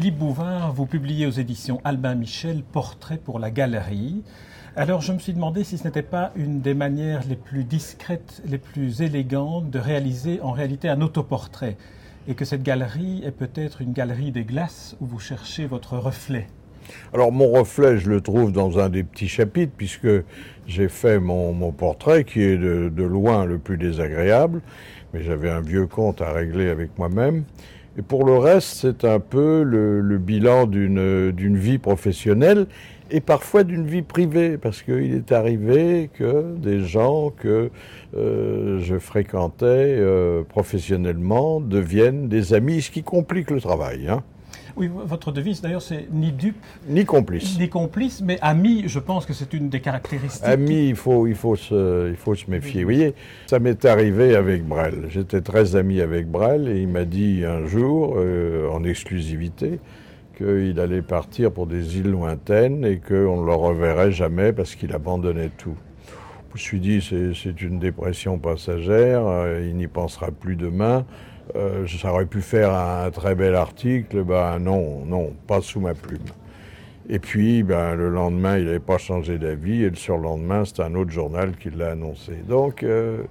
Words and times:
Philippe 0.00 0.16
Bouvard, 0.16 0.72
vous 0.72 0.86
publiez 0.86 1.26
aux 1.26 1.30
éditions 1.30 1.78
Albin 1.84 2.14
Michel 2.14 2.62
Portrait 2.62 3.18
pour 3.22 3.38
la 3.38 3.50
galerie. 3.50 4.22
Alors 4.74 5.02
je 5.02 5.12
me 5.12 5.18
suis 5.18 5.34
demandé 5.34 5.62
si 5.62 5.76
ce 5.76 5.84
n'était 5.84 6.00
pas 6.00 6.32
une 6.36 6.62
des 6.62 6.72
manières 6.72 7.20
les 7.28 7.36
plus 7.36 7.64
discrètes, 7.64 8.40
les 8.46 8.56
plus 8.56 9.02
élégantes 9.02 9.68
de 9.68 9.78
réaliser 9.78 10.40
en 10.40 10.52
réalité 10.52 10.88
un 10.88 11.02
autoportrait 11.02 11.76
et 12.26 12.34
que 12.34 12.46
cette 12.46 12.62
galerie 12.62 13.20
est 13.26 13.30
peut-être 13.30 13.82
une 13.82 13.92
galerie 13.92 14.32
des 14.32 14.44
glaces 14.44 14.96
où 15.02 15.06
vous 15.06 15.18
cherchez 15.18 15.66
votre 15.66 15.98
reflet. 15.98 16.46
Alors 17.12 17.30
mon 17.30 17.52
reflet, 17.52 17.98
je 17.98 18.08
le 18.08 18.22
trouve 18.22 18.52
dans 18.52 18.78
un 18.78 18.88
des 18.88 19.04
petits 19.04 19.28
chapitres, 19.28 19.74
puisque 19.76 20.08
j'ai 20.66 20.88
fait 20.88 21.20
mon, 21.20 21.72
portrait, 21.72 22.24
qui 22.24 22.40
est 22.40 22.56
de, 22.56 23.02
loin 23.04 23.44
le 23.44 23.58
plus 23.58 23.76
désagréable, 23.76 24.62
mais 25.12 25.22
j'avais 25.22 25.50
un 25.50 25.60
vieux 25.60 25.86
compte 25.86 26.22
à 26.22 26.32
régler 26.32 26.70
avec 26.70 26.96
moi-même. 26.96 27.44
Et 28.00 28.02
pour 28.02 28.24
le 28.24 28.38
reste, 28.38 28.78
c'est 28.80 29.04
un 29.04 29.20
peu 29.20 29.62
le, 29.62 30.16
bilan 30.16 30.66
d'une 30.66 31.56
vie 31.58 31.76
professionnelle 31.76 32.66
et 33.10 33.20
parfois 33.20 33.62
d'une 33.62 33.86
vie 33.86 34.00
privée, 34.00 34.56
parce 34.56 34.80
qu'il 34.80 35.14
est 35.14 35.32
arrivé 35.32 36.08
que 36.14 36.56
des 36.56 36.80
gens 36.80 37.28
que 37.28 37.70
euh, 38.16 38.78
je 38.80 38.98
fréquentais 38.98 39.66
euh, 39.66 40.44
professionnellement 40.44 41.60
deviennent 41.60 42.28
des 42.28 42.54
amis, 42.54 42.80
ce 42.80 42.90
qui 42.90 43.02
complique 43.02 43.50
le 43.50 43.60
travail. 43.60 44.08
Hein. 44.08 44.22
Oui, 44.80 44.88
votre 44.92 45.30
devise 45.30 45.60
d'ailleurs 45.60 45.82
c'est 45.82 46.06
ni 46.10 46.32
dupe, 46.32 46.56
ni 46.88 47.04
complice. 47.04 47.58
Ni 47.58 47.68
complice, 47.68 48.22
mais 48.22 48.38
ami, 48.40 48.84
je 48.86 48.98
pense 48.98 49.26
que 49.26 49.34
c'est 49.34 49.52
une 49.52 49.68
des 49.68 49.80
caractéristiques. 49.80 50.42
Ami, 50.42 50.88
il 50.88 50.96
faut, 50.96 51.26
il 51.26 51.34
faut, 51.34 51.54
se, 51.54 52.08
il 52.08 52.16
faut 52.16 52.34
se 52.34 52.50
méfier. 52.50 52.82
Vous 52.82 52.86
voyez, 52.86 53.14
ça 53.46 53.58
m'est 53.58 53.84
arrivé 53.84 54.34
avec 54.34 54.66
Brel. 54.66 55.08
J'étais 55.10 55.42
très 55.42 55.76
ami 55.76 56.00
avec 56.00 56.30
Brel 56.30 56.66
et 56.66 56.80
il 56.80 56.88
m'a 56.88 57.04
dit 57.04 57.44
un 57.44 57.66
jour, 57.66 58.14
euh, 58.16 58.70
en 58.70 58.82
exclusivité, 58.84 59.80
qu'il 60.38 60.80
allait 60.80 61.02
partir 61.02 61.52
pour 61.52 61.66
des 61.66 61.98
îles 61.98 62.10
lointaines 62.10 62.82
et 62.82 63.00
qu'on 63.00 63.42
ne 63.42 63.46
le 63.46 63.54
reverrait 63.54 64.12
jamais 64.12 64.54
parce 64.54 64.76
qu'il 64.76 64.94
abandonnait 64.94 65.50
tout. 65.58 65.76
Je 66.48 66.54
me 66.54 66.58
suis 66.58 66.80
dit, 66.80 67.34
c'est 67.34 67.60
une 67.60 67.78
dépression 67.78 68.38
passagère, 68.38 69.26
euh, 69.26 69.62
il 69.68 69.76
n'y 69.76 69.88
pensera 69.88 70.30
plus 70.30 70.56
demain. 70.56 71.04
Euh, 71.56 71.86
ça 71.86 72.12
aurait 72.12 72.26
pu 72.26 72.40
faire 72.40 72.72
un, 72.72 73.10
très 73.10 73.34
bel 73.34 73.54
article, 73.54 74.22
ben 74.22 74.58
non, 74.58 75.04
non, 75.04 75.32
pas 75.46 75.60
sous 75.60 75.80
ma 75.80 75.94
plume. 75.94 76.20
Et 77.08 77.18
puis, 77.18 77.62
ben, 77.62 77.94
le 77.94 78.08
lendemain, 78.08 78.58
il 78.58 78.66
n'avait 78.66 78.78
pas 78.78 78.98
changé 78.98 79.38
d'avis, 79.38 79.82
et 79.82 79.90
le 79.90 79.96
surlendemain, 79.96 80.64
c'est 80.64 80.80
un 80.80 80.94
autre 80.94 81.10
journal 81.10 81.56
qui 81.56 81.70
l'a 81.70 81.90
annoncé. 81.90 82.32
Donc, 82.48 82.82
euh, 82.82 83.22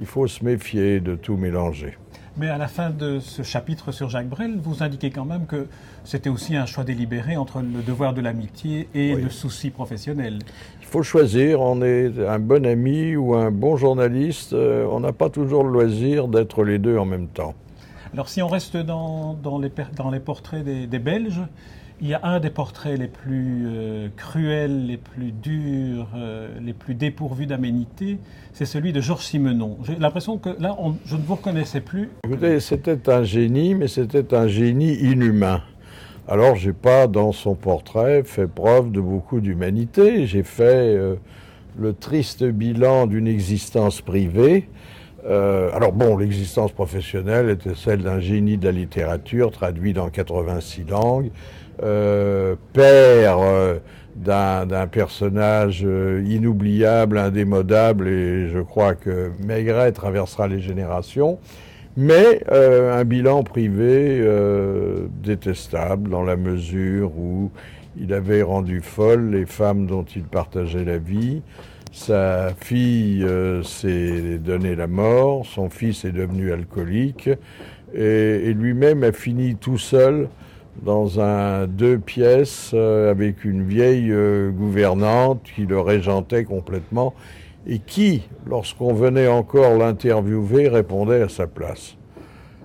il 0.00 0.06
faut 0.06 0.26
se 0.26 0.44
méfier 0.44 1.00
de 1.00 1.14
tout 1.14 1.36
mélanger. 1.36 1.96
Mais 2.38 2.48
à 2.48 2.56
la 2.56 2.66
fin 2.66 2.88
de 2.88 3.20
ce 3.20 3.42
chapitre 3.42 3.92
sur 3.92 4.08
Jacques 4.08 4.28
Brel, 4.28 4.58
vous 4.58 4.82
indiquez 4.82 5.10
quand 5.10 5.26
même 5.26 5.44
que 5.44 5.66
c'était 6.04 6.30
aussi 6.30 6.56
un 6.56 6.64
choix 6.64 6.82
délibéré 6.82 7.36
entre 7.36 7.60
le 7.60 7.82
devoir 7.82 8.14
de 8.14 8.22
l'amitié 8.22 8.88
et 8.94 9.14
le 9.14 9.28
souci 9.28 9.68
professionnel. 9.68 10.38
Il 10.80 10.86
faut 10.86 11.02
choisir, 11.02 11.60
on 11.60 11.82
est 11.82 12.10
un 12.26 12.38
bon 12.38 12.64
ami 12.64 13.16
ou 13.16 13.34
un 13.34 13.50
bon 13.50 13.76
journaliste, 13.76 14.54
euh, 14.54 14.86
on 14.90 15.00
n'a 15.00 15.12
pas 15.12 15.28
toujours 15.28 15.62
le 15.62 15.72
loisir 15.72 16.26
d'être 16.26 16.64
les 16.64 16.78
deux 16.78 16.96
en 16.96 17.04
même 17.04 17.28
temps. 17.28 17.54
Alors 18.14 18.30
si 18.30 18.40
on 18.40 18.48
reste 18.48 18.78
dans, 18.78 19.36
les, 19.60 19.70
dans 19.94 20.10
les, 20.10 20.20
portraits 20.20 20.64
des, 20.64 20.98
Belges, 20.98 21.40
il 22.02 22.08
y 22.08 22.14
a 22.14 22.20
un 22.24 22.40
des 22.40 22.50
portraits 22.50 22.98
les 22.98 23.06
plus 23.06 23.62
euh, 23.66 24.08
cruels, 24.16 24.86
les 24.86 24.96
plus 24.96 25.30
durs, 25.30 26.08
euh, 26.16 26.48
les 26.60 26.72
plus 26.72 26.96
dépourvus 26.96 27.46
d'aménité, 27.46 28.18
c'est 28.52 28.64
celui 28.64 28.92
de 28.92 29.00
Georges 29.00 29.24
Simenon. 29.24 29.78
J'ai 29.84 29.94
l'impression 29.94 30.36
que 30.36 30.50
là, 30.58 30.76
je 31.06 31.14
ne 31.14 31.22
vous 31.22 31.36
reconnaissais 31.36 31.80
plus. 31.80 32.10
Écoutez, 32.26 32.58
c'était 32.58 33.08
un 33.08 33.22
génie, 33.22 33.76
mais 33.76 33.86
c'était 33.86 34.34
un 34.34 34.48
génie 34.48 34.94
inhumain. 34.94 35.62
Alors, 36.26 36.56
j'ai 36.56 36.72
pas, 36.72 37.06
dans 37.06 37.30
son 37.30 37.54
portrait, 37.54 38.24
fait 38.24 38.48
preuve 38.48 38.90
de 38.90 39.00
beaucoup 39.00 39.40
d'humanité. 39.40 40.26
J'ai 40.26 40.42
fait 40.42 40.96
euh, 40.96 41.14
le 41.78 41.92
triste 41.92 42.42
bilan 42.42 43.06
d'une 43.06 43.28
existence 43.28 44.00
privée 44.00 44.68
euh, 45.24 45.70
alors 45.72 45.92
bon, 45.92 46.16
l'existence 46.16 46.72
professionnelle 46.72 47.48
était 47.50 47.74
celle 47.74 48.02
d'un 48.02 48.20
génie 48.20 48.56
de 48.56 48.64
la 48.64 48.72
littérature, 48.72 49.50
traduit 49.52 49.92
dans 49.92 50.08
86 50.08 50.84
langues, 50.84 51.30
euh, 51.82 52.56
père 52.72 53.38
euh, 53.38 53.78
d'un 54.16 54.86
personnage 54.88 55.80
inoubliable, 55.80 57.18
indémodable, 57.18 58.08
et 58.08 58.48
je 58.48 58.58
crois 58.58 58.94
que 58.94 59.30
Maigret 59.44 59.92
traversera 59.92 60.48
les 60.48 60.60
générations, 60.60 61.38
mais 61.96 62.42
un 62.50 63.04
bilan 63.04 63.42
privé 63.42 64.22
détestable 65.22 66.10
dans 66.10 66.22
la 66.22 66.36
mesure 66.36 67.16
où 67.16 67.50
il 67.98 68.12
avait 68.12 68.42
rendu 68.42 68.82
folles 68.82 69.30
les 69.30 69.46
femmes 69.46 69.86
dont 69.86 70.04
il 70.04 70.24
partageait 70.24 70.84
la 70.84 70.98
vie, 70.98 71.40
sa 71.92 72.54
fille 72.54 73.22
euh, 73.22 73.62
s'est 73.62 74.38
donnée 74.38 74.74
la 74.74 74.86
mort, 74.86 75.44
son 75.44 75.68
fils 75.68 76.06
est 76.06 76.12
devenu 76.12 76.50
alcoolique 76.50 77.28
et, 77.94 78.54
lui-même 78.54 79.04
a 79.04 79.12
fini 79.12 79.56
tout 79.56 79.76
seul 79.76 80.28
dans 80.82 81.20
un 81.20 81.66
deux 81.66 81.98
pièces 81.98 82.70
euh, 82.72 83.10
avec 83.10 83.44
une 83.44 83.62
vieille 83.62 84.10
euh, 84.10 84.50
gouvernante 84.50 85.42
qui 85.54 85.66
le 85.66 85.78
régentait 85.80 86.44
complètement 86.44 87.12
et 87.66 87.78
qui, 87.78 88.22
lorsqu'on 88.46 88.94
venait 88.94 89.28
encore 89.28 89.76
l'interviewer, 89.76 90.68
répondait 90.68 91.20
à 91.20 91.28
sa 91.28 91.46
place. 91.46 91.96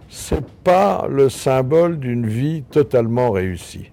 C'est 0.09 0.47
pas 0.63 1.05
le 1.09 1.27
symbole 1.27 1.99
d'une 1.99 2.25
vie 2.25 2.63
totalement 2.71 3.31
réussie. 3.31 3.91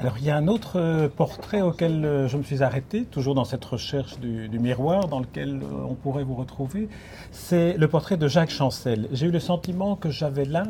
Alors 0.00 0.16
il 0.18 0.24
y 0.24 0.30
a 0.30 0.36
un 0.36 0.48
autre 0.48 0.80
euh, 0.80 1.08
portrait 1.08 1.60
auquel 1.60 2.06
euh, 2.06 2.26
je 2.26 2.38
me 2.38 2.42
suis 2.42 2.62
arrêté, 2.62 3.04
toujours 3.04 3.34
dans 3.34 3.44
cette 3.44 3.64
recherche 3.66 4.18
du, 4.18 4.48
miroir 4.58 5.08
dans 5.08 5.20
lequel 5.20 5.60
euh, 5.62 5.84
on 5.86 5.94
pourrait 5.94 6.24
vous 6.24 6.36
retrouver. 6.36 6.88
C'est 7.32 7.74
le 7.76 7.86
portrait 7.86 8.16
de 8.16 8.26
Jacques 8.26 8.50
Chancel. 8.50 9.08
J'ai 9.12 9.26
eu 9.26 9.30
le 9.30 9.40
sentiment 9.40 9.96
que 9.96 10.08
j'avais 10.08 10.46
là 10.46 10.62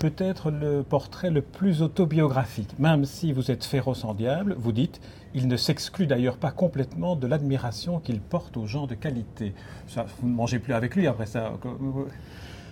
peut-être 0.00 0.50
le 0.50 0.82
portrait 0.82 1.30
le 1.30 1.40
plus 1.40 1.82
autobiographique. 1.82 2.76
Même 2.80 3.04
si 3.04 3.32
vous 3.32 3.52
êtes 3.52 3.64
féroce 3.64 4.04
en 4.04 4.12
diable, 4.12 4.56
vous 4.58 4.72
dites, 4.72 5.00
il 5.34 5.46
ne 5.46 5.56
s'exclut 5.56 6.08
d'ailleurs 6.08 6.36
pas 6.36 6.50
complètement 6.50 7.14
de 7.14 7.28
l'admiration 7.28 8.00
qu'il 8.00 8.20
porte 8.20 8.56
aux 8.56 8.66
gens 8.66 8.88
de 8.88 8.96
qualité. 8.96 9.54
Ça, 9.86 10.04
vous 10.20 10.28
ne 10.28 10.34
mangez 10.34 10.58
plus 10.58 10.74
avec 10.74 10.96
lui 10.96 11.06
après 11.06 11.26
ça. 11.26 11.52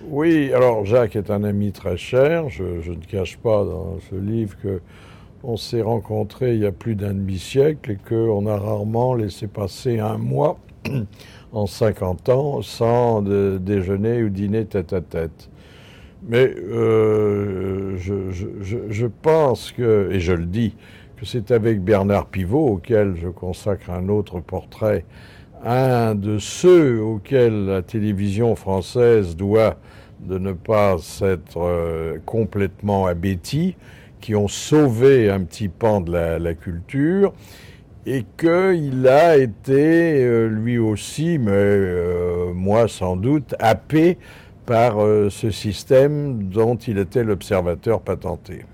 Oui, 0.09 0.53
alors 0.53 0.85
Jacques 0.85 1.15
est 1.15 1.31
un 1.31 1.45
ami 1.45 1.71
très 1.71 1.97
cher. 1.97 2.49
Je, 2.49 2.81
je 2.81 2.91
ne 2.91 3.05
cache 3.05 3.37
pas 3.37 3.65
dans 3.65 3.99
ce 4.11 4.17
livre 4.17 4.57
que 4.61 4.81
on 5.45 5.57
s'est 5.57 5.83
rencontrés 5.83 6.55
il 6.55 6.61
y 6.61 6.67
a 6.67 6.73
plus 6.73 6.95
d'un 6.95 7.15
demi-siècle 7.15 7.93
et 7.93 7.97
qu'on 7.97 8.47
a 8.47 8.57
rarement 8.57 9.15
laissé 9.15 9.47
passer 9.47 9.99
un 9.99 10.19
mois 10.19 10.59
en 11.53 11.67
50 11.67 12.29
ans 12.29 12.63
sans 12.63 13.23
déjeuner 13.23 14.23
ou 14.23 14.29
dîner 14.29 14.65
tête 14.67 14.93
à 14.93 15.01
tête. 15.01 15.51
Mais 16.29 16.55
euh, 16.57 17.97
je, 17.97 19.07
pense 19.07 19.73
que, 19.73 20.09
et 20.13 20.21
je 20.21 20.33
le 20.33 20.47
dis, 20.47 20.75
que 21.17 21.27
c'est 21.27 21.51
avec 21.51 21.83
Bernard 21.83 22.27
Pivot, 22.27 22.69
auquel 22.69 23.17
je 23.17 23.29
consacre 23.29 23.91
un 23.91 24.09
autre 24.09 24.39
portrait, 24.41 25.05
un 25.65 26.15
de 26.15 26.39
ceux 26.39 27.01
auxquels 27.01 27.67
la 27.67 27.83
télévision 27.83 28.55
française 28.55 29.37
doit 29.37 29.77
de 30.21 30.39
ne 30.39 30.53
pas 30.53 30.99
s'être 30.99 31.59
euh, 31.59 32.19
complètement 32.25 33.07
abétie, 33.07 33.75
qui 34.22 34.34
ont 34.34 34.49
sauvé 34.49 35.28
un 35.28 35.41
petit 35.43 35.69
pan 35.69 36.00
de 36.00 36.12
la, 36.12 36.55
culture 36.55 37.34
et 38.06 38.25
qu'il 38.38 39.06
a 39.06 39.37
été 39.37 40.25
euh, 40.25 40.47
lui 40.49 40.79
aussi, 40.79 41.38
mais 41.38 41.50
euh, 41.52 42.52
moi 42.55 42.88
sans 42.88 43.17
doute, 43.17 43.55
happé 43.58 44.17
par 44.64 45.02
euh, 45.02 45.29
ce 45.29 45.50
système 45.50 46.44
dont 46.44 46.76
il 46.76 46.99
était 46.99 47.25
l'observateur 47.25 48.00
patenté. 48.00 48.64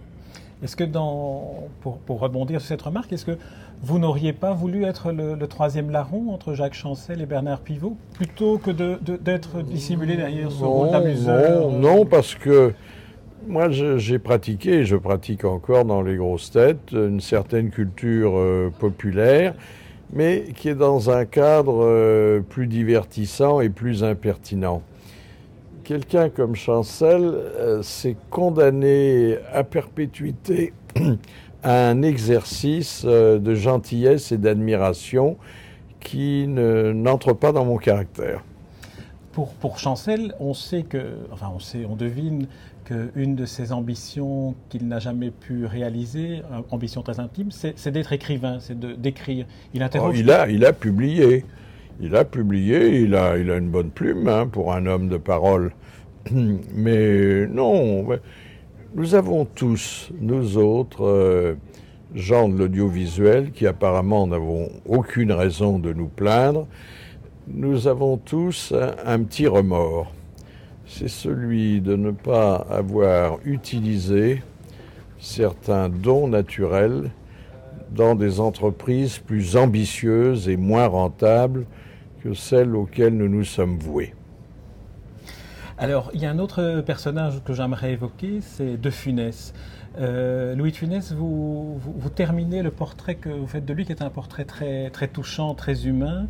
Est-ce 0.63 0.77
que, 0.77 0.85
dans, 0.85 1.69
pour, 1.81 2.21
rebondir 2.21 2.61
sur 2.61 2.69
cette 2.69 2.83
remarque, 2.83 3.13
est-ce 3.13 3.25
que 3.25 3.39
vous 3.83 3.99
n'auriez 3.99 4.33
pas 4.33 4.53
voulu 4.53 4.85
être 4.85 5.13
le, 5.13 5.47
troisième 5.47 5.91
larron 5.91 6.33
entre 6.33 6.53
Jacques 6.55 6.75
Chancel 6.75 7.23
et 7.23 7.27
Bernard 7.27 7.61
Pivot, 7.61 7.97
plutôt 8.13 8.59
que 8.59 8.71
d'être 8.71 9.63
dissimulé 9.63 10.17
derrière 10.17 10.51
ce 10.51 10.65
rôle 10.65 10.91
d'amuseur 10.91 11.71
Non, 11.71 11.79
non, 11.79 12.05
parce 12.05 12.35
que 12.35 12.75
moi, 13.47 13.69
j'ai 13.71 14.19
pratiqué, 14.19 14.81
et 14.81 14.85
je 14.85 14.97
pratique 14.97 15.45
encore 15.45 15.85
dans 15.85 16.03
les 16.03 16.17
grosses 16.17 16.51
têtes, 16.51 16.93
une 16.93 17.21
certaine 17.21 17.71
culture 17.71 18.33
euh, 18.37 18.71
populaire, 18.79 19.55
mais 20.13 20.47
qui 20.57 20.69
est 20.69 20.75
dans 20.75 21.11
un 21.11 21.25
cadre 21.25 21.85
euh, 21.85 22.41
plus 22.41 22.67
divertissant 22.67 23.61
et 23.61 23.69
plus 23.69 24.05
impertinent. 24.05 24.83
Quelqu'un 25.85 26.29
comme 26.29 26.55
Chancel 26.55 27.23
euh, 27.23 27.83
s'est 27.83 28.17
condamné 28.31 29.39
à 29.53 29.65
perpétuité 29.65 30.73
à 31.63 31.89
un 31.89 32.03
exercice 32.03 33.05
de 33.05 33.55
gentillesse 33.55 34.33
et 34.33 34.39
d'admiration 34.39 35.37
qui 36.01 36.47
n'entre 36.47 37.33
pas 37.33 37.53
dans 37.53 37.65
mon 37.65 37.79
caractère. 37.79 38.45
Pour, 39.33 39.55
pour 39.55 39.79
Chancel, 39.79 40.35
on 40.41 40.55
sait 40.55 40.83
que, 40.83 41.17
enfin 41.33 41.51
on 41.55 41.59
sait, 41.59 41.85
on 41.89 41.97
devine 41.97 42.47
qu'une 42.89 43.35
de 43.35 43.45
ses 43.45 43.73
ambitions 43.73 44.55
qu'il 44.71 44.89
n'a 44.89 44.99
jamais 44.99 45.31
pu 45.31 45.67
réaliser, 45.67 46.41
ambition 46.71 47.03
très 47.03 47.21
intime, 47.21 47.51
c'est 47.51 47.91
d'être 47.91 48.13
écrivain, 48.15 48.59
c'est 48.61 48.79
d'écrire. 48.79 49.47
Il 49.75 49.83
interroge. 49.83 50.15
Oh, 50.17 50.19
il, 50.19 50.31
a, 50.31 50.49
il 50.49 50.65
a 50.65 50.73
publié. 50.73 51.45
Il 52.01 52.17
a 52.17 52.25
publié, 52.25 53.01
il 53.01 53.15
a, 53.15 53.37
il 53.37 53.51
a 53.51 53.57
une 53.57 53.69
bonne 53.69 53.91
plume 53.91 54.27
hein, 54.29 54.47
pour 54.47 54.73
un 54.73 54.87
homme 54.87 55.09
de 55.09 55.19
parole. 55.19 55.73
Mais 56.31 57.47
non, 57.47 58.07
nous 58.95 59.15
avons 59.15 59.45
tous, 59.45 60.11
nous 60.19 60.57
autres, 60.57 61.05
euh, 61.05 61.57
gens 62.15 62.49
de 62.49 62.57
l'audiovisuel, 62.57 63.51
qui 63.51 63.67
apparemment 63.67 64.27
n'avons 64.27 64.71
aucune 64.87 65.33
raison 65.33 65.79
de 65.79 65.93
nous 65.93 66.09
plaindre, 66.09 66.67
nous 67.49 67.87
avons 67.87 68.17
tous 68.17 68.73
un 69.05 69.23
petit 69.25 69.47
remords 69.47 70.13
c'est 70.89 71.09
celui 71.09 71.81
de 71.81 71.95
ne 71.97 72.11
pas 72.11 72.57
avoir 72.71 73.39
utilisé 73.45 74.43
certains 75.19 75.89
dons 75.89 76.29
naturels 76.29 77.11
dans 77.91 78.15
des 78.15 78.41
entreprises 78.41 79.19
plus 79.19 79.57
ambitieuses 79.57 80.49
et 80.49 80.57
moins 80.57 80.87
rentables 80.87 81.67
que 82.23 82.35
celles 82.35 82.75
auxquelles 82.75 83.17
nous 83.17 83.29
nous 83.29 83.45
sommes 83.45 83.79
voués. 83.79 84.15
Alors, 85.77 86.11
il 86.13 86.21
y 86.21 86.27
a 86.27 86.31
un 86.31 86.39
autre 86.39 86.81
personnage 86.81 87.41
que 87.45 87.53
j'aimerais 87.53 87.93
évoquer, 87.93 88.41
c'est 88.41 88.77
De 88.77 88.91
Funès. 88.91 89.53
Euh, 90.01 90.55
Louis 90.55 90.73
Funès, 90.73 91.13
vous, 91.13 91.81
terminez 92.15 92.63
le 92.63 92.71
portrait 92.71 93.17
que 93.17 93.29
vous 93.29 93.47
faites 93.47 93.65
de 93.65 93.73
lui, 93.73 93.85
qui 93.85 93.93
est 93.93 94.03
un 94.03 94.11
portrait 94.11 94.45
très, 94.45 94.91
très 94.91 95.09
touchant, 95.09 95.55
très 95.55 95.87
humain, 95.87 96.27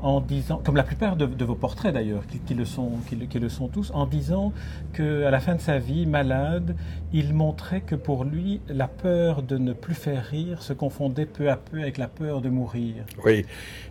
en 0.00 0.20
disant, 0.20 0.60
comme 0.64 0.76
la 0.76 0.84
plupart 0.84 1.16
de, 1.16 1.44
vos 1.44 1.54
portraits 1.54 1.92
d'ailleurs, 1.92 2.22
qui, 2.46 2.54
le 2.54 2.64
sont, 2.64 2.92
qui, 3.08 3.38
le 3.38 3.48
sont 3.48 3.68
tous, 3.68 3.90
en 3.92 4.06
disant 4.06 4.52
qu'à 4.92 5.30
la 5.30 5.40
fin 5.40 5.56
de 5.56 5.60
sa 5.60 5.78
vie, 5.78 6.06
malade, 6.06 6.76
il 7.12 7.34
montrait 7.34 7.80
que 7.80 7.94
pour 7.94 8.24
lui, 8.24 8.60
la 8.68 8.88
peur 8.88 9.42
de 9.42 9.58
ne 9.58 9.72
plus 9.72 9.94
faire 9.94 10.24
rire 10.24 10.62
se 10.62 10.72
confondait 10.72 11.26
peu 11.26 11.50
à 11.50 11.56
peu 11.56 11.80
avec 11.80 11.98
la 11.98 12.08
peur 12.08 12.40
de 12.40 12.48
mourir. 12.48 13.04
Oui, 13.24 13.44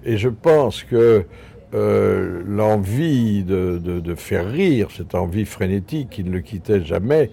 et 0.05 0.17
je 0.17 0.29
pense 0.29 0.83
que 0.83 1.25
euh, 1.73 2.43
l'envie 2.47 3.43
de, 3.43 3.77
de, 3.77 4.15
faire 4.15 4.49
rire, 4.49 4.87
cette 4.95 5.15
envie 5.15 5.43
frénétique 5.43 6.09
qui 6.09 6.23
ne 6.23 6.31
le 6.31 6.39
quittait 6.39 6.81
jamais, 6.81 7.29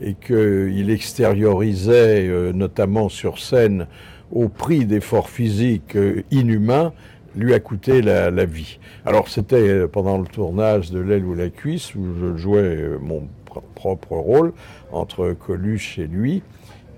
et 0.00 0.14
qu'il 0.14 0.88
extériorisait 0.88 2.26
euh, 2.26 2.54
notamment 2.54 3.10
sur 3.10 3.38
scène 3.38 3.86
au 4.32 4.48
prix 4.48 4.86
d'efforts 4.86 5.28
physiques 5.28 5.96
euh, 5.96 6.22
inhumains, 6.30 6.94
lui 7.36 7.52
a 7.52 7.60
coûté 7.60 8.00
la, 8.00 8.30
vie. 8.46 8.78
Alors 9.04 9.28
c'était 9.28 9.86
pendant 9.86 10.16
le 10.16 10.26
tournage 10.26 10.90
de 10.90 11.00
L'aile 11.00 11.26
ou 11.26 11.34
la 11.34 11.50
cuisse 11.50 11.94
où 11.94 12.06
je 12.18 12.38
jouais 12.38 12.88
mon 13.02 13.28
propre 13.74 14.12
rôle 14.12 14.54
entre 14.92 15.32
Coluche 15.32 15.98
et 15.98 16.06
lui. 16.06 16.42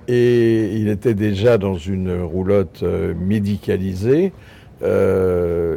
Et 0.06 0.76
il 0.76 0.88
était 0.88 1.14
déjà 1.14 1.58
dans 1.58 1.78
une 1.78 2.20
roulotte 2.20 2.84
médicalisée. 3.18 4.32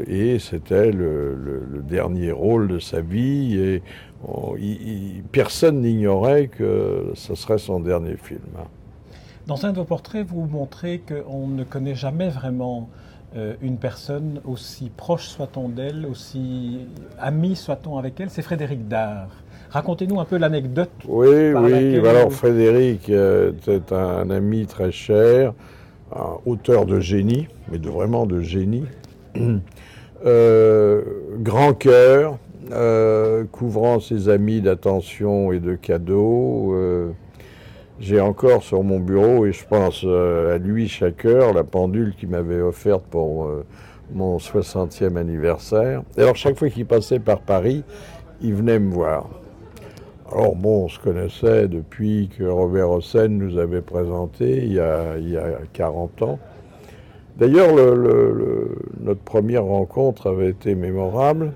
Et 0.10 0.40
c'était 0.40 0.92
le, 0.92 1.36
le, 1.36 1.82
dernier 1.84 2.32
rôle 2.32 2.68
de 2.68 2.80
sa 2.80 3.00
vie. 3.00 3.58
Et 3.58 3.84
personne 5.32 5.82
n'ignorait 5.82 6.48
que 6.48 7.12
ce 7.14 7.36
serait 7.36 7.60
son 7.60 7.80
dernier 7.80 8.18
film. 8.18 8.42
Dans 9.48 9.66
un 9.66 9.72
de 9.72 9.78
vos 9.78 9.86
portraits, 9.86 10.26
vous 10.28 10.46
montrez 10.46 11.00
qu'on 11.00 11.48
ne 11.48 11.64
connaît 11.64 11.96
jamais 11.96 12.30
vraiment 12.30 12.90
euh, 13.36 13.54
une 13.62 13.78
personne, 13.78 14.42
aussi 14.46 14.90
proche 14.96 15.28
soit-on 15.28 15.70
d'elle, 15.70 16.08
aussi 16.10 16.80
ami 17.20 17.56
soit-on 17.56 17.98
avec 17.98 18.20
elle, 18.20 18.32
c'est 18.32 18.42
Frédéric 18.42 18.88
Dard. 18.88 19.30
Racontez-nous 19.70 20.20
un 20.20 20.26
peu 20.26 20.38
l'anecdote. 20.38 20.90
Oui, 21.08 21.54
oui. 21.54 22.08
Alors 22.08 22.34
Frédéric 22.34 23.08
euh, 23.10 23.52
était 23.52 23.94
un 23.94 24.32
ami 24.32 24.66
très 24.66 24.92
cher, 24.92 25.54
un 26.16 26.38
auteur 26.48 26.88
de 26.88 27.00
génie, 27.00 27.48
mais 27.72 27.78
de 27.78 27.90
vraiment 27.90 28.26
de 28.26 28.42
génie. 28.42 28.86
Euh, 30.26 31.02
grand 31.38 31.74
cœur, 31.74 32.38
euh, 32.72 33.46
couvrant 33.52 34.00
ses 34.00 34.28
amis 34.30 34.62
d'attention 34.62 35.52
et 35.52 35.60
de 35.60 35.76
cadeaux. 35.76 36.74
Euh, 36.74 37.10
j'ai 38.00 38.20
encore 38.20 38.64
sur 38.64 38.84
mon 38.84 39.00
bureau, 39.00 39.46
et 39.46 39.52
je 39.52 39.66
pense 39.66 40.06
à 40.06 40.58
lui 40.58 40.88
chaque 40.88 41.26
heure, 41.26 41.54
la 41.54 41.66
pendule 41.66 42.16
qu'il 42.16 42.30
m'avait 42.30 42.62
offerte 42.62 43.04
pour 43.10 43.52
mon 44.14 44.38
60e 44.38 45.18
anniversaire. 45.18 46.04
Et 46.18 46.22
alors, 46.22 46.38
chaque 46.38 46.58
fois 46.58 46.70
qu'il 46.70 46.86
passait 46.86 47.20
par 47.20 47.42
Paris, 47.42 47.84
il 48.42 48.54
venait 48.54 48.80
me 48.80 48.94
voir. 48.94 49.28
Alors 50.32 50.56
bon, 50.56 50.86
on 50.86 50.88
se 50.88 51.00
connaissait 51.00 51.68
depuis 51.68 52.30
que 52.38 52.46
Robert 52.46 52.90
Hossein 52.90 53.28
nous 53.28 53.58
avait 53.58 53.82
présenté 53.82 54.64
il 54.64 54.74
y 54.74 54.80
a, 54.80 55.18
il 55.18 55.30
y 55.30 55.38
a 55.38 55.60
40 55.74 56.22
ans. 56.22 56.40
D'ailleurs, 57.40 57.74
notre 59.00 59.22
première 59.22 59.64
rencontre 59.64 60.28
avait 60.28 60.50
été 60.50 60.76
mémorable 60.76 61.54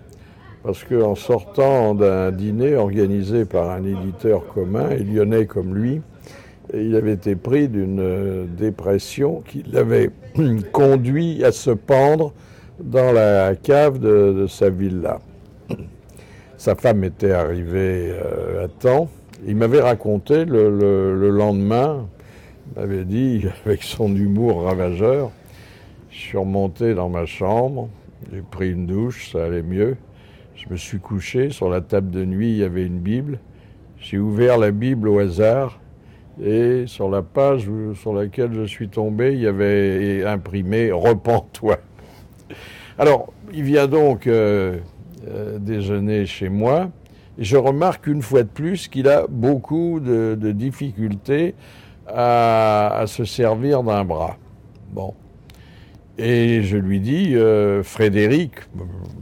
parce 0.64 0.86
qu'en 0.86 1.14
sortant 1.14 1.94
d'un 1.94 2.32
dîner 2.32 2.78
organisé 2.78 3.44
par 3.44 3.70
un 3.70 3.84
éditeur 3.84 4.48
commun, 4.48 4.92
et 4.92 5.04
lyonnais 5.04 5.46
comme 5.46 5.76
lui, 5.76 6.02
il 6.74 6.96
avait 6.96 7.12
été 7.12 7.36
pris 7.36 7.68
d'une 7.68 8.48
dépression 8.58 9.44
qui 9.46 9.64
l'avait 9.70 10.12
conduit 10.72 11.44
à 11.44 11.52
se 11.52 11.72
pendre 11.72 12.32
dans 12.80 13.12
la 13.12 13.54
cave 13.56 14.00
de, 14.00 14.46
sa 14.48 14.70
villa. 14.70 15.20
Sa 16.56 16.76
femme 16.76 17.04
était 17.04 17.32
arrivée 17.34 18.14
euh, 18.14 18.64
à 18.64 18.68
temps. 18.70 19.10
Il 19.46 19.58
m'avait 19.58 19.82
raconté 19.82 20.46
le 20.46 21.30
lendemain, 21.30 22.08
il 22.68 22.80
m'avait 22.80 23.04
dit, 23.04 23.44
avec 23.66 23.84
son 23.84 24.16
humour 24.16 24.64
ravageur, 24.64 25.32
je 26.14 26.20
suis 26.20 26.38
remonté 26.38 26.94
dans 26.94 27.10
ma 27.10 27.26
chambre, 27.26 27.90
j'ai 28.32 28.42
pris 28.42 28.72
une 28.72 28.86
douche, 28.86 29.32
ça 29.32 29.46
allait 29.46 29.64
mieux. 29.64 29.98
Je 30.56 30.70
me 30.70 30.78
suis 30.78 31.00
couché, 31.00 31.50
sur 31.50 31.70
la 31.70 31.82
table 31.82 32.12
de 32.12 32.24
nuit, 32.24 32.52
il 32.52 32.58
y 32.58 32.64
avait 32.64 32.86
une 32.86 33.00
Bible. 33.00 33.40
J'ai 33.98 34.20
ouvert 34.20 34.60
la 34.60 34.70
Bible 34.70 35.10
au 35.10 35.18
hasard 35.18 35.80
et 36.42 36.84
sur 36.86 37.10
la 37.10 37.24
page 37.24 37.68
sur 37.96 38.14
laquelle 38.14 38.54
je 38.54 38.64
suis 38.64 38.90
tombé, 38.90 39.34
il 39.34 39.40
y 39.40 39.48
avait 39.48 40.24
imprimé 40.24 40.92
Repens-toi. 40.92 41.78
Alors, 43.00 43.34
il 43.52 43.64
vient 43.64 43.88
donc 43.88 44.28
euh, 44.28 44.78
euh, 45.28 45.58
déjeuner 45.58 46.28
chez 46.28 46.50
moi 46.50 46.92
et 47.40 47.44
je 47.44 47.58
remarque 47.58 48.06
une 48.06 48.22
fois 48.22 48.44
de 48.44 48.50
plus 48.50 48.88
qu'il 48.88 49.08
a 49.08 49.26
beaucoup 49.28 50.00
de, 50.00 50.36
difficultés 50.52 51.56
à, 52.08 53.00
à, 53.00 53.08
se 53.08 53.26
servir 53.26 53.82
d'un 53.82 54.06
bras. 54.06 54.38
Bon. 54.92 55.16
Et 56.20 56.62
je 56.62 56.78
lui 56.78 57.00
dis, 57.00 57.36
euh, 57.36 57.82
Frédéric, 57.82 58.52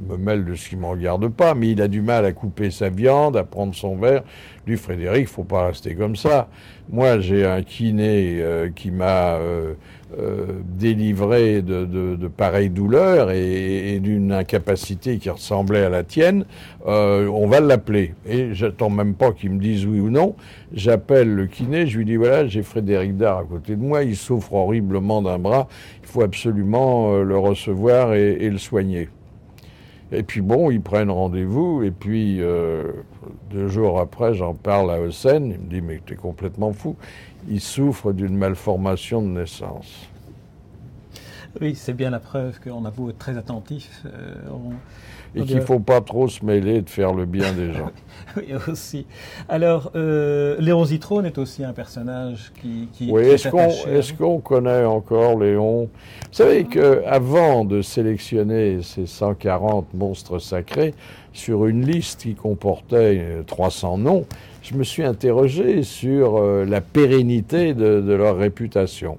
me 0.10 0.17
mêle 0.17 0.43
de 0.43 0.55
ce 0.55 0.67
qui 0.67 0.75
ne 0.75 0.81
me 0.81 0.88
regarde 0.88 1.29
pas, 1.29 1.53
mais 1.55 1.69
il 1.69 1.81
a 1.81 1.88
du 1.88 2.01
mal 2.01 2.25
à 2.25 2.33
couper 2.33 2.69
sa 2.69 2.89
viande, 2.89 3.38
à 3.38 3.45
prendre 3.45 3.74
son 3.74 3.95
verre. 3.95 4.24
Lui, 4.67 4.75
Frédéric, 4.75 5.29
faut 5.29 5.45
pas 5.45 5.67
rester 5.67 5.95
comme 5.95 6.17
ça. 6.17 6.50
Moi, 6.91 7.21
j'ai 7.21 7.45
un 7.45 7.62
kiné 7.62 8.41
euh, 8.41 8.69
qui 8.75 8.91
m'a 8.91 9.36
euh, 9.36 9.75
euh, 10.19 10.45
délivré 10.77 11.62
de, 11.62 11.86
de, 11.86 12.27
pareilles 12.27 12.69
douleurs 12.69 13.31
et, 13.31 13.98
d'une 14.01 14.33
incapacité 14.33 15.17
qui 15.17 15.29
ressemblait 15.29 15.86
à 15.86 15.89
la 15.89 16.03
tienne. 16.03 16.43
on 16.86 17.48
va 17.48 17.62
l'appeler. 17.62 18.13
Et 18.27 18.53
j'attends 18.53 18.89
même 18.89 19.13
pas 19.13 19.31
qu'il 19.31 19.51
me 19.51 19.60
dise 19.60 19.86
oui 19.86 20.01
ou 20.01 20.10
non. 20.10 20.36
J'appelle 20.74 21.33
le 21.33 21.48
kiné, 21.48 21.88
je 21.88 21.98
lui 21.98 22.03
dis 22.03 22.17
voilà, 22.17 22.45
j'ai 22.45 22.62
Frédéric 22.62 23.15
Dard 23.15 23.38
à 23.38 23.43
côté 23.45 23.77
de 23.77 23.81
moi, 23.81 24.03
il 24.03 24.17
souffre 24.17 24.53
horriblement 24.53 25.21
d'un 25.21 25.39
bras, 25.39 25.69
il 26.03 26.10
faut 26.10 26.24
absolument 26.24 27.19
le 27.21 27.38
recevoir 27.38 28.15
et 28.15 28.50
le 28.50 28.57
soigner. 28.57 29.07
Et 30.11 30.23
puis 30.23 30.41
bon, 30.41 30.71
ils 30.71 30.81
prennent 30.81 31.09
rendez-vous, 31.09 31.83
et 31.83 31.91
puis 31.91 32.41
euh, 32.41 32.91
deux 33.49 33.67
jours 33.69 33.99
après, 33.99 34.33
j'en 34.33 34.53
parle 34.53 34.91
à 34.91 34.99
Hossein, 34.99 35.35
il 35.45 35.59
me 35.59 35.69
dit 35.69 35.81
Mais 35.81 36.01
tu 36.05 36.13
es 36.13 36.17
complètement 36.17 36.73
fou. 36.73 36.97
Il 37.47 37.61
souffre 37.61 38.11
d'une 38.11 38.35
malformation 38.35 39.21
de 39.21 39.27
naissance. 39.27 40.09
Oui, 41.59 41.75
c'est 41.75 41.93
bien 41.93 42.09
la 42.09 42.19
preuve 42.19 42.59
qu'on 42.61 42.85
a 42.85 42.91
beau 42.91 43.09
être 43.09 43.17
très 43.17 43.37
attentif. 43.37 44.03
Euh, 44.05 44.35
et 45.35 45.43
qu'il 45.43 45.55
ne 45.55 45.61
faut 45.61 45.79
pas 45.79 46.01
trop 46.01 46.27
se 46.27 46.43
mêler 46.43 46.81
de 46.81 46.89
faire 46.89 47.13
le 47.13 47.25
bien 47.25 47.53
des 47.53 47.73
gens. 47.73 47.91
oui, 48.38 48.53
aussi. 48.67 49.05
Alors, 49.47 49.91
euh, 49.95 50.57
Léon 50.59 50.83
Zitrone 50.85 51.25
est 51.25 51.38
aussi 51.38 51.63
un 51.63 51.73
personnage 51.73 52.51
qui. 52.61 52.89
qui 52.93 53.11
oui, 53.11 53.23
est-ce 53.23 54.13
qu'on 54.13 54.39
connaît 54.39 54.85
encore 54.85 55.39
Léon? 55.39 55.83
Vous 55.83 56.33
savez 56.33 56.65
qu'avant 56.65 57.65
de 57.65 57.81
sélectionner 57.81 58.81
ces 58.81 59.05
140 59.05 59.93
monstres 59.93 60.39
sacrés 60.39 60.93
sur 61.33 61.65
une 61.65 61.85
liste 61.85 62.21
qui 62.21 62.35
comportait 62.35 63.43
300 63.47 64.00
noms, 64.00 64.25
je 64.61 64.75
me 64.75 64.83
suis 64.83 65.03
interrogé 65.03 65.83
sur 65.83 66.38
euh, 66.38 66.65
la 66.65 66.81
pérennité 66.81 67.73
de, 67.73 68.13
leur 68.13 68.38
réputation. 68.38 69.17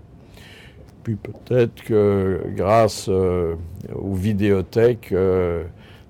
Puis 1.02 1.16
peut-être 1.16 1.82
que 1.82 2.40
grâce 2.54 3.06
euh, 3.08 3.56
aux 3.94 4.14
vidéothèques, 4.14 5.10
euh, 5.12 5.64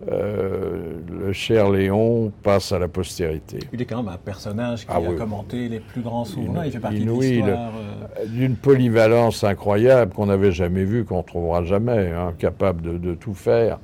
le 0.07 1.33
cher 1.33 1.71
Léon 1.71 2.33
passe 2.43 2.73
à 2.73 2.79
la 2.79 2.89
postérité. 2.89 3.59
Il 3.73 3.81
est 3.81 3.85
quand 3.85 4.03
même 4.03 4.13
un 4.13 4.17
personnage 4.19 4.81
qui 4.81 4.87
Ah 4.91 4.97
a 4.97 5.01
oui. 5.01 5.17
commenté 5.17 5.69
les 5.69 5.81
plus 5.81 6.01
grands 6.03 6.25
souverains. 6.25 6.65
Il 6.67 6.73
fait 6.73 6.79
partie 6.81 6.99
Inouï, 7.03 7.29
de 7.29 7.33
l'histoire. 7.47 7.73
euh, 8.21 8.27
D'une 8.27 8.57
polyvalence 8.57 9.45
incroyable 9.45 10.13
qu'on 10.13 10.27
n'avait 10.27 10.53
jamais 10.53 10.85
vue, 10.85 11.05
qu'on 11.05 11.19
ne 11.19 11.23
trouvera 11.23 11.63
jamais, 11.65 12.11
hein, 12.13 12.33
capable 12.39 12.83
de, 12.83 12.99
de 12.99 13.15
tout 13.15 13.35
faire, 13.35 13.79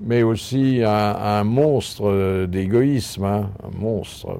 mais 0.00 0.22
aussi 0.22 0.82
un, 0.84 0.90
un 0.90 1.44
monstre 1.44 2.04
euh, 2.08 2.46
d'égoïsme, 2.46 3.24
hein, 3.24 3.50
un 3.62 3.78
monstre. 3.78 4.38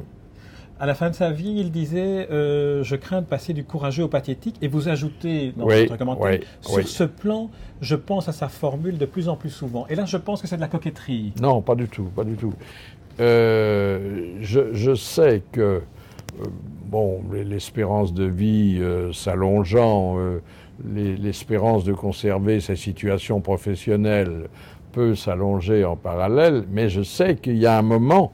À 0.81 0.87
la 0.87 0.95
fin 0.95 1.11
de 1.11 1.15
sa 1.15 1.31
vie, 1.33 1.55
il 1.59 1.73
disait 1.73 2.29
euh, 2.31 2.83
Je 2.85 2.95
crains 2.97 3.21
de 3.21 3.27
passer 3.27 3.53
du 3.53 3.65
courageux 3.65 4.05
au 4.05 4.09
pathétique. 4.09 4.57
Et 4.63 4.69
vous 4.69 4.89
ajoutez 4.89 5.53
dans 5.57 5.67
Oui, 5.67 5.83
votre 5.87 5.97
commentaire 5.99 6.25
oui, 6.41 6.47
Sur 6.61 6.75
oui. 6.77 6.85
ce 6.87 7.05
plan, 7.05 7.51
je 7.81 7.97
pense 7.97 8.29
à 8.29 8.33
sa 8.33 8.49
formule 8.49 8.97
de 8.97 9.07
plus 9.07 9.29
en 9.29 9.37
plus 9.37 9.51
souvent. 9.51 9.87
Et 9.89 9.95
là, 9.97 10.05
je 10.05 10.17
pense 10.17 10.41
que 10.41 10.47
c'est 10.47 10.57
de 10.57 10.61
la 10.61 10.69
coquetterie. 10.69 11.33
Non, 11.41 11.63
pas 11.63 11.75
du 11.75 11.89
tout, 11.89 12.05
pas 12.05 12.23
du 12.25 12.35
tout. 12.37 12.55
Euh, 13.21 14.37
je, 14.41 14.73
je 14.73 14.95
sais 14.95 15.43
que, 15.51 15.61
euh, 15.61 15.81
bon, 16.87 17.21
l'espérance 17.33 18.15
de 18.15 18.25
vie 18.25 18.81
s'allongeant, 19.13 20.17
les- 20.95 21.17
l'espérance 21.17 21.83
de 21.85 21.93
conserver 21.93 22.61
sa 22.61 22.77
situation 22.77 23.41
professionnelle 23.41 24.49
peut 24.93 25.15
s'allonger 25.17 25.85
en 25.85 25.97
parallèle, 25.97 26.65
mais 26.71 26.89
je 26.89 27.03
sais 27.03 27.35
qu'il 27.37 27.59
y 27.59 27.67
a 27.67 27.77
un 27.77 27.83
moment, 27.83 28.33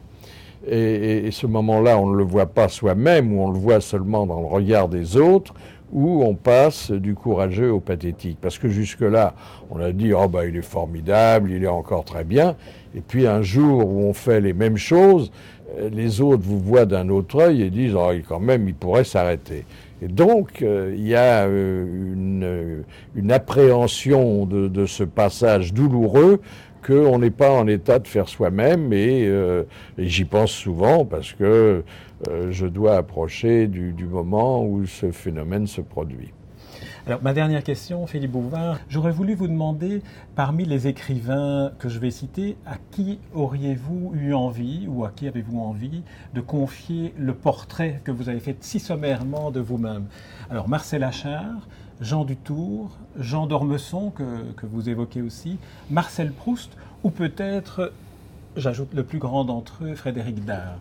et, 0.69 0.79
et- 0.79 1.27
et 1.27 1.31
ce 1.31 1.47
moment-là, 1.47 1.99
on 1.99 2.09
ne 2.11 2.17
le 2.17 2.25
voit 2.25 2.47
pas 2.47 2.69
soi-même, 2.69 3.33
ou 3.37 3.43
on 3.43 3.51
le 3.51 3.59
voit 3.59 3.81
seulement 3.81 4.27
dans 4.27 4.41
le 4.41 4.47
regard 4.47 4.89
des 4.89 5.17
autres, 5.17 5.55
où 5.93 6.25
on 6.25 6.35
passe 6.35 6.91
du 6.91 7.15
courageux 7.15 7.71
au 7.73 7.79
pathétique. 7.81 8.39
Parce 8.41 8.59
que 8.59 8.69
jusque-là, 8.69 9.35
on 9.71 9.79
a 9.81 9.93
dit, 9.93 10.13
oh 10.13 10.29
ben 10.29 10.45
il 10.49 10.57
est 10.57 10.63
formidable, 10.63 11.51
il 11.53 11.63
est 11.63 11.69
encore 11.69 12.05
très 12.05 12.25
bien. 12.25 12.57
Et 12.97 13.01
puis 13.01 13.27
un 13.27 13.43
jour 13.43 13.87
où 13.87 14.01
on 14.01 14.13
fait 14.13 14.41
les 14.41 14.53
mêmes 14.55 14.77
choses, 14.77 15.31
euh, 15.79 15.89
les 15.93 16.21
autres 16.21 16.43
vous 16.43 16.59
voient 16.59 16.87
d'un 16.87 17.09
autre 17.11 17.41
œil 17.41 17.63
et 17.63 17.71
disent, 17.71 17.95
oh 17.97 18.11
quand 18.29 18.41
même, 18.41 18.67
il 18.69 18.75
pourrait 18.75 19.05
s'arrêter. 19.05 19.65
Et 20.03 20.09
donc, 20.09 20.63
euh, 20.63 20.93
il 20.97 21.07
y 21.07 21.15
a 21.15 21.47
euh, 21.47 21.85
une, 21.87 22.85
une 23.15 23.31
appréhension 23.33 24.47
de, 24.47 24.67
de 24.69 24.87
ce 24.87 25.05
passage 25.05 25.73
douloureux 25.73 26.41
qu'on 26.85 27.19
n'est 27.19 27.31
pas 27.31 27.51
en 27.51 27.67
état 27.67 27.99
de 27.99 28.07
faire 28.07 28.29
soi-même. 28.29 28.93
Et, 28.93 29.27
euh, 29.27 29.65
j'y 29.99 30.25
pense 30.25 30.53
souvent 30.53 31.05
parce 31.05 31.33
que 31.33 31.85
euh, 32.29 32.51
je 32.51 32.67
dois 32.67 32.97
approcher 32.97 33.67
du, 33.67 33.93
du 33.93 34.07
moment 34.07 34.65
où 34.65 34.87
ce 34.87 35.11
phénomène 35.11 35.67
se 35.67 35.81
produit. 35.81 36.33
Alors, 37.07 37.23
ma 37.23 37.35
dernière 37.35 37.63
question, 37.63 38.07
Philippe 38.07 38.31
Bouvard, 38.31 38.79
j'aurais 38.89 39.13
voulu 39.13 39.35
vous 39.35 39.47
demander, 39.47 40.03
parmi 40.37 40.65
les 40.65 40.87
écrivains 40.87 41.71
que 41.79 41.91
je 41.91 41.99
vais 41.99 42.11
citer, 42.11 42.57
à 42.65 42.77
qui 42.93 43.19
auriez-vous 43.35 44.13
eu 44.15 44.33
envie, 44.33 44.87
ou 44.89 45.05
à 45.05 45.11
qui 45.11 45.29
avez-vous 45.29 45.61
envie, 45.61 46.03
de 46.33 46.41
confier 46.41 47.13
le 47.19 47.35
portrait 47.35 48.01
que 48.05 48.11
vous 48.11 48.31
avez 48.31 48.41
fait 48.41 48.57
si 48.61 48.81
sommairement 48.81 49.51
de 49.51 49.61
vous-même? 49.61 50.07
Alors, 50.49 50.67
Marcel 50.67 51.05
Achard, 51.05 51.69
Jean 52.01 52.25
Dutour, 52.25 52.91
Jean 53.19 53.47
d'Ormesson, 53.47 54.11
que, 54.11 54.53
que 54.57 54.67
vous 54.67 54.89
évoquez 54.89 55.23
aussi, 55.23 55.59
Marcel 55.91 56.33
Proust, 56.33 56.77
ou 57.05 57.11
peut-être, 57.11 57.93
j'ajoute 58.57 58.95
le 58.95 59.05
plus 59.05 59.19
grand 59.19 59.45
d'entre 59.45 59.85
eux, 59.85 59.95
Frédéric 59.95 60.45
Dard? 60.45 60.79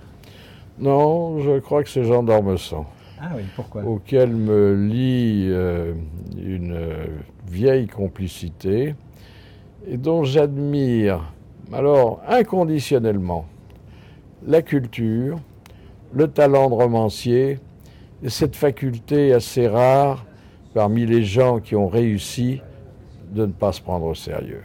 Non, 0.79 1.39
je 1.39 1.59
crois 1.59 1.83
que 1.83 1.89
c'est 1.89 2.03
Jean 2.03 2.23
d'Ormesson, 2.23 2.85
Ah 3.21 3.29
oui, 3.35 3.43
pourquoi? 3.55 3.83
Auquel 3.83 4.35
me 4.35 4.73
lie 4.73 5.47
euh, 5.49 5.93
une 6.35 7.07
vieille 7.47 7.87
complicité 7.87 8.95
et 9.85 9.97
dont 9.97 10.23
j'admire, 10.23 11.31
alors 11.71 12.21
inconditionnellement, 12.27 13.45
la 14.45 14.61
culture, 14.61 15.39
le 16.11 16.27
talent 16.27 16.69
de 16.69 16.75
romancier 16.75 17.59
et 18.23 18.29
cette 18.29 18.55
faculté 18.55 19.33
assez 19.33 19.67
rare 19.67 20.25
parmi 20.73 21.05
les 21.05 21.23
gens 21.23 21.59
qui 21.59 21.75
ont 21.75 21.87
réussi 21.87 22.61
de 23.31 23.45
ne 23.45 23.51
pas 23.51 23.71
se 23.71 23.81
prendre 23.81 24.05
au 24.05 24.15
sérieux. 24.15 24.63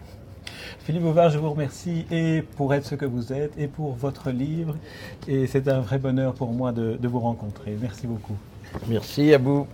Philippe 0.81 1.03
Bouvard, 1.03 1.31
je 1.31 1.39
vous 1.39 1.51
remercie 1.51 2.07
et 2.11 2.43
pour 2.57 2.73
être 2.73 2.87
ce 2.87 2.95
que 2.95 3.05
vous 3.05 3.33
êtes 3.33 3.53
et 3.59 3.67
pour 3.67 3.93
votre 3.93 4.31
livre. 4.31 4.75
Et 5.27 5.47
c'est 5.47 5.69
un 5.69 5.81
vrai 5.81 5.99
bonheur 5.99 6.33
pour 6.33 6.53
moi 6.53 6.73
de, 6.73 6.97
de 7.01 7.09
vous 7.09 7.21
rencontrer. 7.21 7.77
Merci 7.81 8.07
beaucoup. 8.07 8.37
Merci 8.89 9.35
à 9.35 9.39
vous. 9.39 9.67